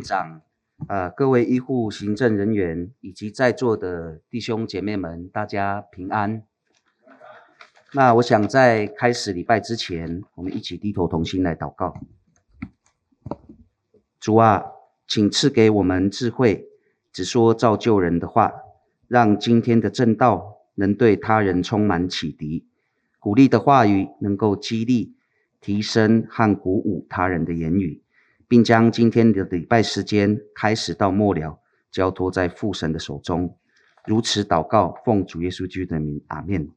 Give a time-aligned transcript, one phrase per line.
[0.00, 0.42] 长，
[0.88, 6.42] 呃，各位医护行政人员以及在座的弟兄姐妹们，大家平安。
[7.92, 11.94] 那我想在开始礼拜之前，我们一起低头同心来祷告。
[14.18, 14.64] 主啊，
[15.06, 16.66] 请赐给我们智慧，
[17.12, 18.52] 只说造就人的话，
[19.08, 22.66] 让今天的正道能对他人充满启迪，
[23.18, 25.16] 鼓励的话语能够激励。
[25.62, 28.02] 提升和鼓舞他人的言语，
[28.50, 31.60] 并将今天的礼拜时间开始到末了，
[31.92, 33.56] 交托在父神的手中。
[34.04, 36.68] 如此祷告，奉主耶稣基督的名，阿门。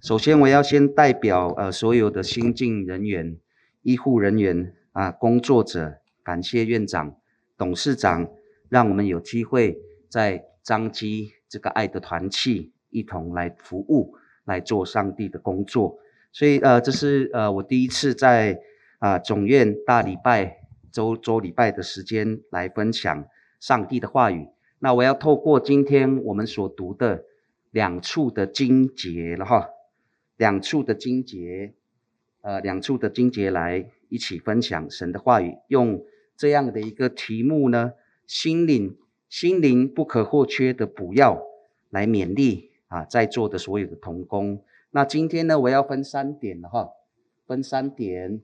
[0.00, 3.36] 首先，我要先代表呃所有的新进人员、
[3.82, 7.14] 医护人员啊、工作者，感谢院长、
[7.58, 8.30] 董事长，
[8.70, 9.78] 让我们有机会
[10.08, 14.14] 在彰基这个爱的团契一同来服务，
[14.46, 15.98] 来做上帝的工作。
[16.32, 18.58] 所以，呃，这是呃我第一次在
[19.04, 23.26] 啊、总院大礼拜周周礼拜的时间来分享
[23.60, 24.48] 上帝的话语。
[24.78, 27.26] 那我要透过今天我们所读的
[27.70, 29.68] 两处的经节了哈，
[30.38, 31.74] 两处的经节，
[32.40, 36.02] 呃，两处的经节来一起分享神的话语，用
[36.34, 37.92] 这样的一个题目呢，
[38.26, 38.96] 心灵
[39.28, 41.42] 心灵不可或缺的补药
[41.90, 44.64] 来勉励啊在座的所有的同工。
[44.92, 46.88] 那今天呢，我要分三点了哈，
[47.46, 48.40] 分三点，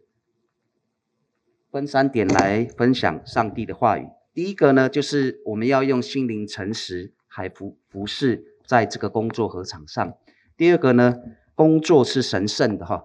[1.71, 4.09] 分三点来分享上帝的话语。
[4.35, 10.15] 第一个呢，就是我们要用心灵诚实还服服侍在这个工作禾场上。
[10.57, 11.21] 第二个呢，
[11.55, 13.05] 工作是神圣的哈。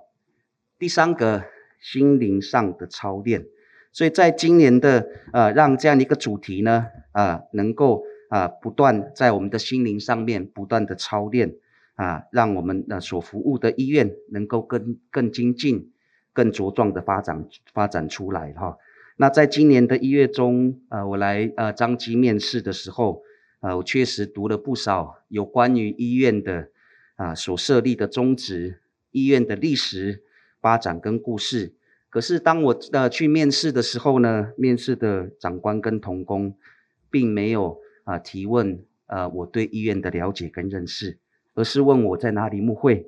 [0.80, 1.44] 第三个，
[1.80, 3.46] 心灵上的操练。
[3.92, 11.56] 所以在今年的呃，让这样一个主题呢，啊、呃，能够啊、呃，不断在我们的心灵上面不断的操练。
[11.96, 15.94] 啊，让我们的所服务的医院能够更更精进、
[16.36, 18.78] 更茁壮的发展发展出来哈。
[19.16, 23.24] 那在今年的一月中，呃，我来呃张基面试的时候，
[23.62, 26.68] 呃，我确实读了不少有关于医院的
[27.16, 28.82] 啊所设立的宗旨、
[29.12, 30.22] 医院的历史
[30.60, 31.74] 发展跟故事。
[32.10, 36.56] 可是当我呃去面试的时候呢，面试的长官跟同工
[37.10, 41.18] 并没有啊提问呃我对医院的了解跟认识。
[41.58, 43.08] 而是问我在哪里牧会，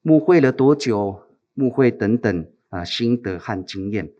[0.00, 1.23] 牧会了多久，
[1.54, 4.10] 牧会等等啊心得和经验。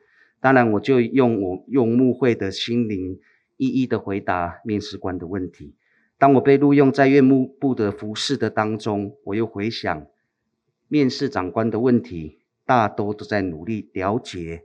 [0.40, 3.18] 当然，我就用我用牧会的心灵
[3.56, 5.74] 一一的回答面试官的问题。
[6.18, 10.06] 当我被录用在院牧部的服侍的当中，我又回想
[10.88, 14.62] 面试长官的问题，大多都在努力了解，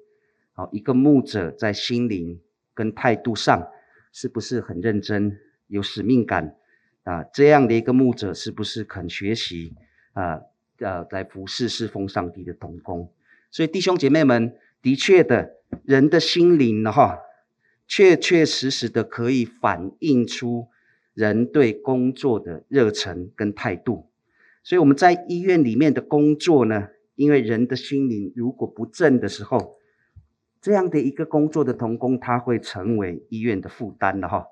[0.53, 2.39] 好一个牧者在心灵
[2.73, 3.67] 跟态度上
[4.11, 6.55] 是不是很认真，有使命感。
[7.03, 9.73] 啊，这样的一个牧者是不是肯学习
[10.13, 10.41] 啊？
[10.79, 13.11] 呃，来服侍侍奉上帝的同工。
[13.51, 17.19] 所以弟兄姐妹们，的确的，人的心灵呢，哈，
[17.87, 20.67] 确确实实的可以反映出
[21.13, 24.09] 人对工作的热忱跟态度。
[24.63, 29.77] 所以我们在医院里面的工作呢，因为人的心灵如果不正的时候，
[30.61, 34.45] 这样的一个工作的童工，他会成为医院的负担的哈，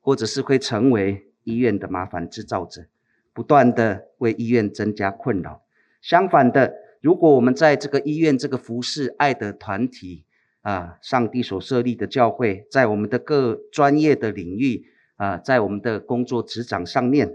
[0.00, 1.24] 或者是会成为。
[1.44, 2.84] 医院的麻烦制造者，
[3.32, 5.62] 不断的为医院增加困扰。
[6.00, 10.24] 相反的，如果我们在这个医院这个服侍爱的团体
[10.62, 14.86] 啊，上帝所设立的教会，在我们的各专业的领域
[15.16, 17.34] 啊，在我们的工作职掌上面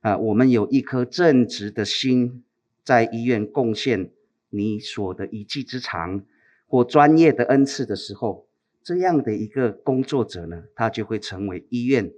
[0.00, 2.44] 啊，我们有一颗正直的心，
[2.82, 4.10] 在医院贡献
[4.50, 6.24] 你所的一技之长
[6.66, 8.46] 或专业的恩赐的时候，
[8.82, 12.12] 这样的一个工作者呢，他就会成为医院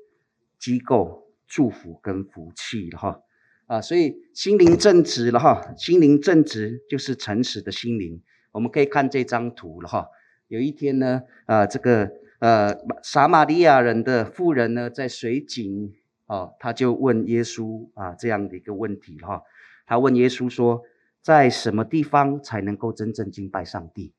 [0.58, 1.24] 机构。
[1.48, 3.20] 祝福跟福气了哈
[3.66, 8.22] 啊，所以心灵正直了哈，心灵正直就是诚实的心灵。
[8.52, 10.08] 我们可以看这张图了哈。
[10.48, 15.92] 有一天呢，啊，这个呃撒玛利亚人的妇人呢，在水井
[16.26, 19.42] 啊，他就问耶稣啊这样的一个问题哈。
[19.84, 20.82] 他问耶稣说，
[21.20, 24.12] 在什么地方才能够真正敬拜上帝？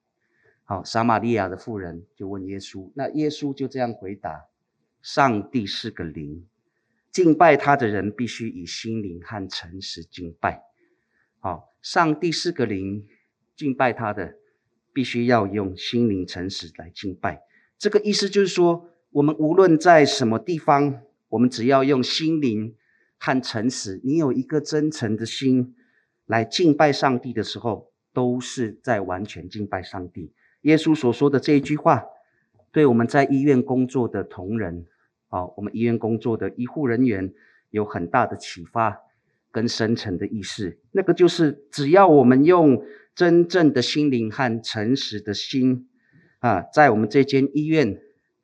[0.65, 4.47] 好，撒玛利亚的妇人就问耶稣，那耶稣就这样回答：
[5.01, 6.45] 上帝是个灵。
[7.17, 10.61] 敬拜他的人必须以心灵和诚实敬拜。
[11.39, 13.07] 好，上帝是个灵，
[13.55, 14.35] 敬拜他的
[14.93, 17.41] 必须要用心灵诚实来敬拜。
[17.79, 22.75] 这个意思就是说，我们无论在什么地方，我们只要用心灵
[23.17, 25.73] 和诚实，你有一个真诚的心
[26.27, 30.31] 来敬拜上帝的时候，都是在完全敬拜上帝。
[30.61, 32.03] 耶稣所说的这一句话，
[32.71, 34.85] 对我们在医院工作的同仁。
[35.29, 37.33] 好，我们医院工作的医护人员
[37.69, 38.99] 有很大的启发
[39.51, 42.81] 跟深层的意识，那个就是只要我们用
[43.13, 45.89] 真正的心灵和诚实的心
[46.39, 47.99] 啊，在我们这间医院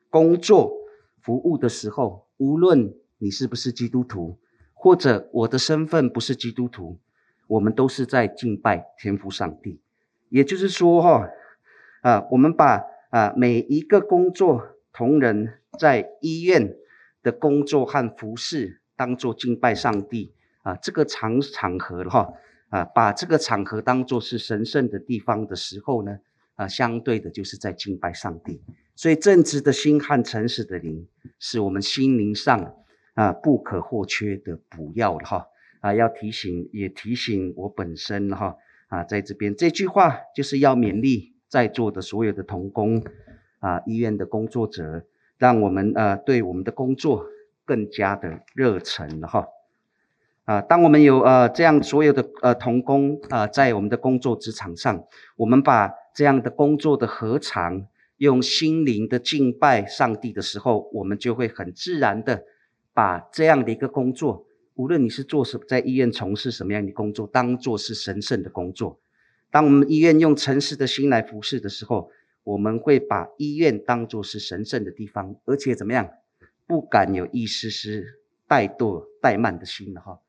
[0.09, 0.74] 工作、
[1.21, 4.39] 服务的时候，无论你是不是基督徒，
[4.74, 7.00] 或者我的身份不是基督徒，
[7.47, 9.80] 我们都是在敬拜天父上帝。
[10.30, 11.30] 也就是说，哈，
[12.01, 16.75] 啊，我们把啊每一个工作同仁在医院
[17.22, 20.34] 的工作和服事当做敬拜上帝。
[20.62, 22.31] 啊，这个场场合哈
[22.69, 26.19] 啊，把这个场合当做是神圣的地方的时候呢，
[26.56, 28.62] 啊，相对的就是在敬拜上帝。
[28.95, 31.06] 所以正直的心和诚实的灵，
[31.38, 32.75] 是我们心灵上
[33.16, 35.48] 啊不可或缺的补药哈。
[35.81, 38.56] 啊，要提醒也提醒我本身哈
[38.88, 39.54] 啊，在这边。
[39.54, 43.04] 这句话就是要勉励在座的所有的同工
[43.63, 45.06] 啊，医院的工作者。
[45.39, 47.25] 让我们呃对我们的工作
[47.65, 49.45] 更加的热忱了哈
[50.45, 50.62] 啊！
[50.62, 55.04] 当我们有呃这样所有的呃同工啊，在我们的工作职场上，
[55.36, 57.88] 我们把这样的工作的合常
[58.18, 62.44] 用心灵的敬拜上帝的时候，我们就会很自然的
[62.94, 64.45] 把这样的一个工作，
[64.75, 69.00] 无论你是做什么，在医院从事什么样的工作，当做是神圣的工作。
[69.51, 72.12] 当我们医院用诚实的心来服侍的时候，
[72.44, 76.10] 我们会把医院当作是神圣的地方，而且怎么样，
[76.68, 78.04] 不敢有一丝丝
[78.48, 80.19] 怠惰怠慢的心了哈。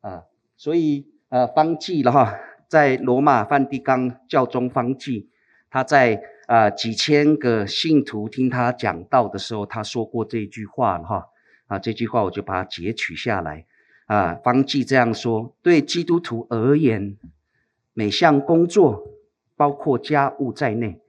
[0.00, 0.24] 啊，
[0.56, 2.38] 所以呃方济了哈，
[2.68, 5.28] 在罗马梵蒂冈教宗方济，
[5.70, 11.26] 他在啊几千个信徒听他讲道的时候，他说过这句话了哈。
[11.66, 13.64] 啊，这句话我就把它截取下来。
[14.06, 17.16] 啊，方济这样说：对基督徒而言，
[17.94, 19.08] 每项工作，
[19.54, 21.00] 包括家务在内。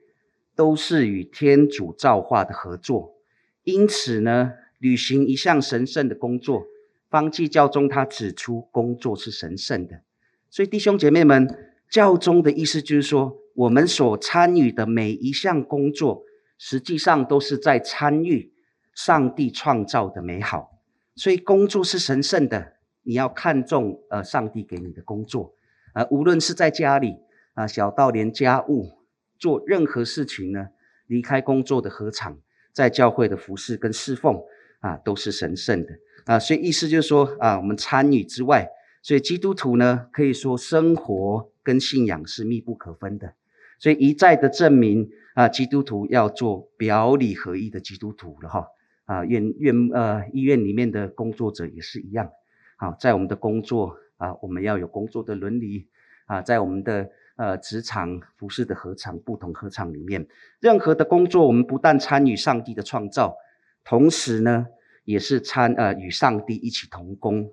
[0.61, 3.15] 都是与天主造化的合作，
[3.63, 6.67] 因此呢，履行一项神圣的工作。
[7.09, 10.03] 方济教宗他指出，工作是神圣的。
[10.51, 11.49] 所以弟兄姐妹们，
[11.89, 16.21] 教宗的意思就是说，我们所参与的每一项工作，
[16.59, 18.53] 实际上都是在参与
[18.93, 20.79] 上帝创造的美好。
[21.15, 25.55] 所以工作是神圣的，你要看重呃上帝给你的工作，
[25.95, 27.15] 呃，无论是在家里
[27.55, 29.00] 啊，小到连家务。
[29.41, 30.67] 做任何事情呢，
[31.07, 32.37] 离开工作的禾场，
[32.71, 34.39] 在教会的服侍跟侍奉
[34.81, 35.89] 啊，都是神圣的
[36.25, 36.37] 啊。
[36.37, 38.69] 所以意思就是说啊，我们参与之外，
[39.01, 43.33] 所以基督徒呢，可以说生活跟信仰是密不可分的。
[43.79, 48.67] 所以一再的证明啊，基督徒要做表里合一的基督徒了哈
[49.05, 49.25] 啊。
[49.25, 52.29] 院院呃医院里面的工作者也是一样。
[52.77, 55.87] 好，在我们的工作啊，我们要有工作的伦理
[56.27, 57.09] 啊，在我们的。
[57.41, 60.27] 呃，职场服饰的合场，不同合场里面，
[60.59, 63.35] 任何的工作，我们不但参与上帝的创造，
[63.83, 64.67] 同时呢，
[65.05, 67.49] 也是参呃与上帝一起同工。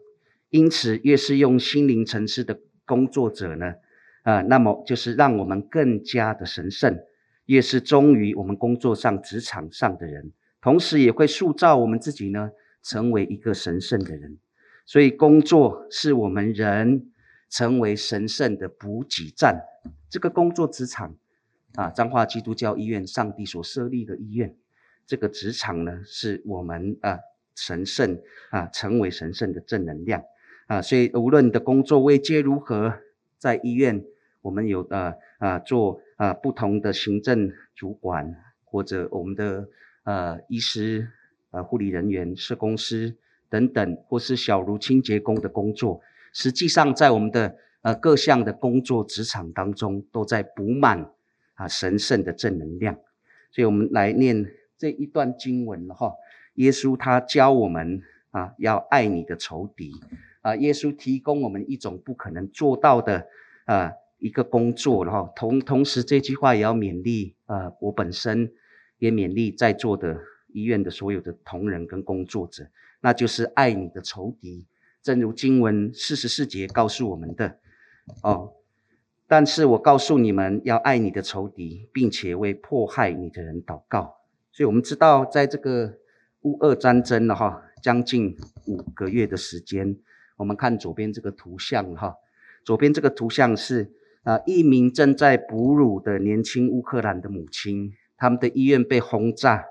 [0.51, 3.77] 因此，越是用心灵诚实的工作者呢，
[4.25, 6.99] 呃，那么就是让我们更加的神圣。
[7.47, 12.51] 越是忠于我们工作上职场上的人，同时也会塑造我们自己呢，
[12.83, 14.37] 成为一个神圣的人。
[14.85, 17.11] 所以，工作是我们人
[17.49, 19.65] 成为神圣的补给站。
[20.11, 21.17] 这个工作职场
[21.75, 24.57] 啊，彰化基督教医院，上帝所设立的医院，
[25.07, 27.19] 这个职场呢，是我们啊
[27.55, 30.25] 神圣啊，成为神圣的正能量
[30.67, 30.81] 啊。
[30.81, 33.01] 所以无论你的工作位阶如何，
[33.39, 34.05] 在医院，
[34.43, 39.69] 我们有呃啊做啊不同的行政主管，或者我们的
[40.05, 41.09] 呃医师、
[41.51, 43.17] 呃护理人员、社工师
[43.49, 46.01] 等等，或是小如清洁工的工作，
[46.33, 47.57] 实际上在我们的。
[47.83, 51.13] 呃，各项的工作职场当中，都在补满
[51.55, 52.99] 啊神圣的正能量。
[53.53, 56.13] 所以，我们来念这一段经文了哈。
[56.55, 59.93] 耶稣他教我们啊，要爱你的仇敌
[60.43, 60.57] 啊。
[60.57, 63.29] 耶稣提供我们一种不可能做到的
[63.65, 65.33] 啊一个工作了哈。
[65.37, 68.53] 同同时，这句话也要勉励啊，我本身
[68.99, 70.19] 也勉励在座的
[70.49, 72.69] 医院的所有的同仁跟工作者，
[73.01, 74.67] 那就是爱你的仇敌。
[75.09, 77.57] 正如经文四十四节告诉我们的。
[78.23, 78.53] 哦，
[79.27, 84.19] 但是我告诉你们要爱你的仇敌，并且为迫害你的人祷告。
[84.53, 85.95] 所以，我们知道，在这个
[86.43, 88.37] 乌俄战争了哈，将近
[88.67, 89.97] 五个月的时间。
[90.37, 92.17] 我们看左边这个图像哈，
[92.63, 93.91] 左边这个图像是
[94.25, 99.65] 啊，一名正在哺乳的年轻乌克兰的母亲，他们的医院被轰炸，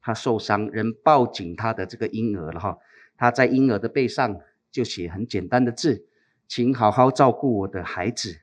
[0.00, 2.78] 她受伤，人抱紧她的这个婴儿了哈，
[3.16, 4.40] 她在婴儿的背上
[4.74, 6.08] 就写很简单的字。
[6.48, 8.38] 请好好照顾我的孩子。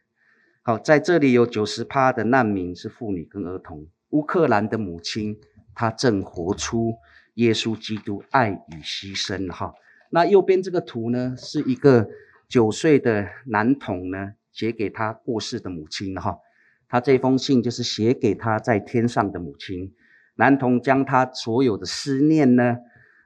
[0.63, 3.87] 好，在这里有九十趴的难民是妇女跟儿童。
[4.11, 5.37] 乌克兰的母亲，
[5.75, 6.95] 她正活出
[7.35, 9.51] 耶稣基督爱与牺牲。
[9.51, 9.73] 哈，
[10.09, 12.09] 那右边这个图呢，是一个
[12.47, 16.15] 九岁的男童呢写给他过世的母亲。
[16.15, 16.39] 哈，
[16.87, 19.93] 他这封信就是写给他在天上的母亲。
[20.35, 22.77] 男童将他所有的思念呢，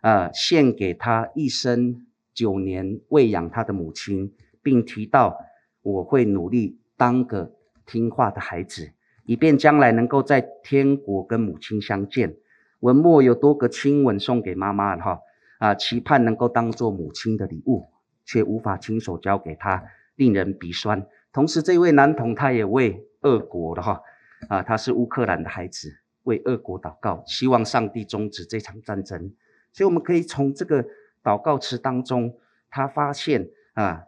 [0.02, 2.06] 呃，献给他一生
[2.36, 5.40] 九年喂养他的母亲，并提到
[5.82, 7.56] 我会努力当个
[7.88, 8.92] 听话的孩子，
[9.26, 12.36] 以便将来能够在天国跟母亲相见。
[12.82, 15.20] 文末有多个亲吻送给妈妈哈，
[15.58, 17.86] 啊，期盼能够当做母亲的礼物，
[18.26, 19.84] 却无法亲手交给她，
[20.16, 21.08] 令人鼻酸。
[21.32, 24.02] 同时，这位男童他也为俄国的哈，
[24.50, 25.90] 啊，他是乌克兰的孩子，
[26.24, 29.34] 为俄国祷告，希望上帝终止这场战争。
[29.72, 30.86] 所以，我们可以从这个
[31.26, 32.38] 祷告词当中，
[32.70, 34.04] 他发现啊，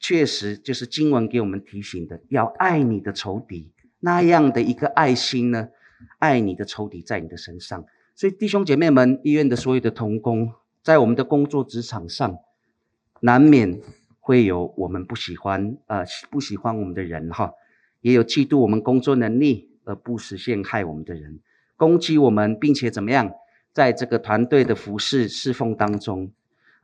[0.00, 3.70] 确实就是经文给我们提醒的，要爱你的仇敌，
[4.00, 5.68] 那样的一个爱心呢，
[6.18, 7.84] 爱你的仇敌在你的身上。
[8.14, 10.50] 所以，弟兄姐妹们，医院的所有的同工，
[10.82, 12.38] 在我们的工作职场上，
[13.20, 13.82] 难免
[14.18, 17.52] 会有我们不喜欢，呃，不喜欢我们的人哈，
[18.00, 21.40] 也有嫉妒我们工作能力而不实现害我们的人，
[21.76, 23.30] 攻击我们，并且怎么样，
[23.72, 26.32] 在这个团队的服侍侍奉当中，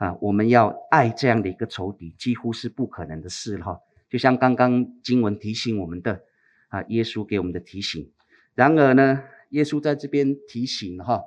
[0.02, 3.78] 啊，我们要爱这样的一个仇敌，几乎是不可能的事哈。
[4.10, 6.22] 就像刚刚经文提醒我们的，
[6.70, 8.10] 啊，耶稣给我们的提醒。
[8.56, 11.22] 然而呢，耶稣在这边提醒哈，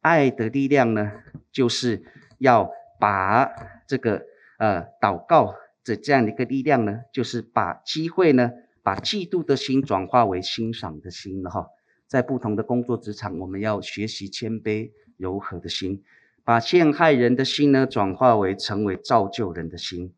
[0.00, 1.12] 爱的力量呢，
[1.52, 2.02] 就是
[2.38, 2.68] 要
[2.98, 3.48] 把
[3.86, 4.24] 这个
[4.58, 5.54] 呃祷告
[5.84, 8.50] 的这样的一个力量呢，就是把机会呢，
[8.82, 11.68] 把嫉妒的心转化为欣赏的心了哈。
[12.08, 16.02] 在不同的工作职场，我们要学习谦卑柔和的心，
[16.46, 20.12] 把陷害人的心呢，转化为成为造就人的心，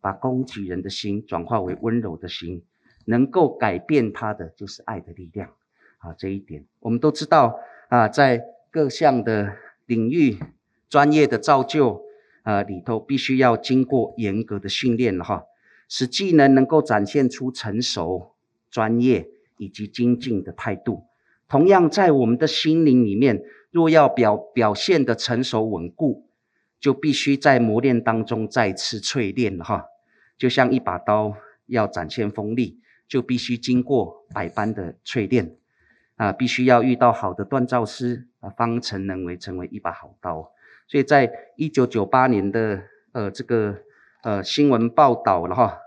[0.00, 2.62] 把攻击人的心转化为温柔的心，
[3.06, 5.50] 能够改变他的就是爱的力量。
[5.98, 10.38] 啊，这一点我们都知道啊，在各项的领域
[10.88, 12.04] 专业的造就
[12.44, 15.42] 啊里头，必须要经过严格的训练哈，
[15.88, 18.30] 使技能能够展现出成熟、
[18.70, 21.02] 专业以及精进的态度。
[21.48, 23.42] 同样，在我们的心灵里面，
[23.74, 26.30] 若要表表现的成熟稳固，
[26.78, 29.86] 就必须在磨练当中再次淬炼哈。
[30.38, 31.34] 就像一把刀
[31.66, 32.78] 要展现锋利，
[33.08, 35.56] 就必须经过百般的淬炼。
[36.14, 40.52] 啊，必须要遇到好的锻造师啊，方成能为成为一把好刀。
[40.86, 43.78] 所以在一九九八年的呃这个
[44.22, 45.78] 呃新闻报道了哈，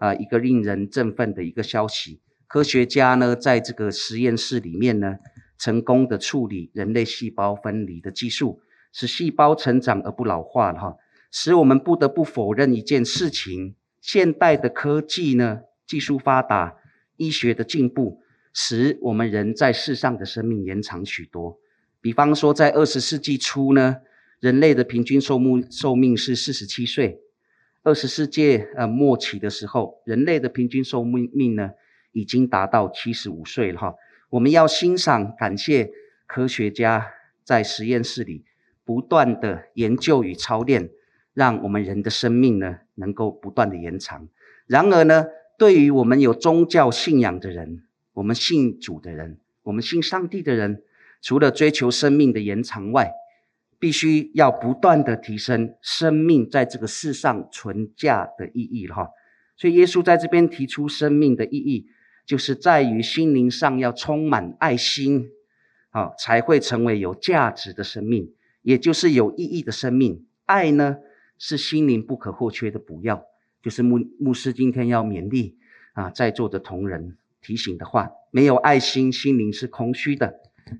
[0.00, 5.18] 啊一个令人振奋的一个消息，科学家呢在这个实验室里面呢，
[5.58, 8.60] 成功的处理人类细胞分离的技术，
[8.92, 10.96] 使细胞成长而不老化了哈，
[11.30, 16.76] 使我们不得不否认一件事情：现代的科技呢，技术发达，
[17.16, 18.22] 医学的进步。
[18.60, 21.60] 使我们人在世上的生命延长许多。
[22.00, 23.98] 比方说，在二十世纪初呢，
[24.40, 27.20] 人类的平均寿命寿命是四十七岁；
[27.84, 31.70] 二十世纪呃末期的时候，人类的平均寿命命呢
[32.10, 33.94] 已经达到七十五岁了哈。
[34.30, 35.90] 我们要欣赏、感谢
[36.26, 37.06] 科学家
[37.44, 38.44] 在实验室里
[38.84, 40.90] 不断的研究与操练，
[41.32, 44.28] 让我们人的生命呢能够不断的延长。
[44.66, 50.82] 然而呢，对于我们有宗教信仰的人，我们信主的人，我们信上帝的人，
[51.22, 53.12] 除了追求生命的延长外，
[53.78, 59.08] 必须要不断的提升生命在这个世上存价的意义哈。
[59.56, 61.86] 所以耶稣在这边提出生命的意义，
[62.28, 65.30] 就是在于心灵上要充满爱心，
[65.88, 70.26] 啊，才会成为有价值的生命，也就是有意义的生命。
[70.44, 70.98] 爱呢，
[71.38, 73.24] 是心灵不可或缺的补药，
[73.62, 75.56] 就是牧牧师今天要勉励
[75.94, 77.16] 啊，在座的同仁。
[77.40, 80.34] 提醒的话，没有爱心，心灵是空虚的。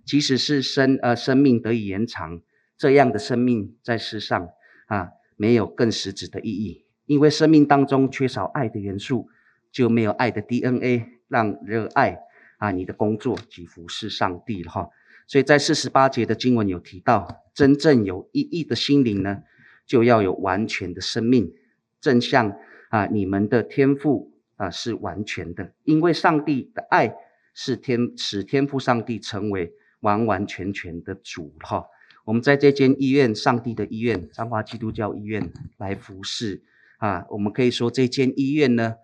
[0.04, 2.42] 即使是生呃生命得以延长，
[2.76, 4.50] 这样的生命在世上
[4.88, 6.84] 啊，没有更实质的意义。
[7.06, 9.30] 因为生命当中缺少爱的元素，
[9.72, 12.18] 就没有爱的 DNA，让热爱
[12.58, 14.88] 啊你的工作及服侍上帝了哈。
[15.26, 19.42] 所以在四十八节的经文有提到，真正有意义的心灵呢，
[19.86, 21.52] 就要有完全的生命，
[22.00, 22.56] 正像
[22.88, 24.34] 啊你们的天赋。
[24.58, 27.14] 啊，是完全的，因为上帝的爱
[27.54, 31.86] 是天使天赋上帝成为完完全全的主哈。
[32.24, 36.64] 我们在这间医院，上帝的医院，彰化基督教医院来服侍
[36.96, 37.24] 啊。
[37.30, 38.96] 我们可以说，这间医院呢，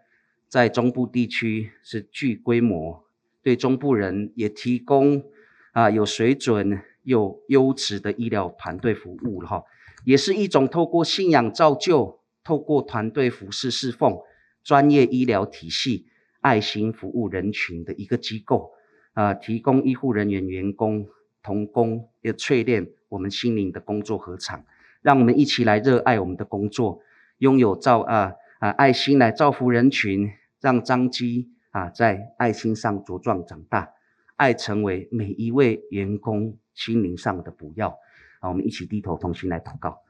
[0.55, 3.03] 在中部地区是具规模，
[3.43, 5.25] 对中部人也提供
[5.73, 9.65] 啊有水准又优质的医疗团队服务了哈。
[10.05, 14.17] 也是一种透过信仰造就，透过团队服侍侍奉。
[14.63, 16.07] 专业医疗体系、
[16.41, 18.71] 爱心服务人群的一个机构，
[19.13, 21.09] 啊、提供医护人员、员工、
[21.43, 24.65] 同工也淬炼我们心灵的工作合场，
[25.03, 27.01] 让我们一起来热爱我们的工作，
[27.39, 30.31] 拥有造啊啊爱心来造福人群，
[30.65, 33.93] 让彰基啊在爱心上茁壮长大，
[34.37, 37.99] 爱成为每一位员工心灵上的补药。
[38.41, 40.01] 啊，我们一起低头同心来祷告。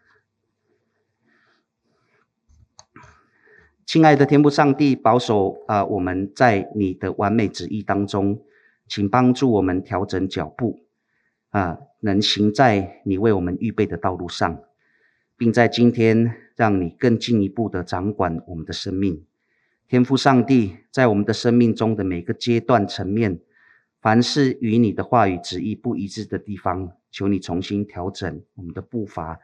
[3.84, 8.40] 亲爱的天父上帝，保守啊，我们在你的完美旨意当中，
[8.86, 10.84] 请帮助我们调整脚步
[11.50, 14.62] 啊，能行在你为我们预备的道路上，
[15.36, 19.26] 并在今天让你更进一步的掌管我们的生命。
[19.86, 23.38] 天父上帝，在我们的生命中的每个阶段层面，
[24.00, 29.38] 凡是与你的话语旨意不一致的地方，求你重新调整我们的步伐，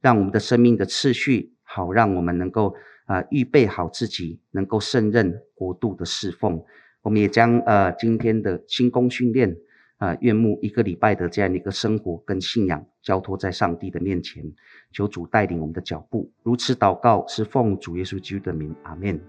[0.00, 6.62] 让我们的生命的次序好，让我们能够啊预备好自己，能够胜任国度的侍奉。
[7.02, 9.54] 我们也将呃今天的新工训练
[9.98, 14.42] 啊，愿慕一个礼拜的这样一个生活跟信仰交托在上帝的面前，
[14.90, 16.32] 求主带领我们的脚步。
[16.42, 19.20] 如此祷告，是奉主耶稣基督的名，阿门。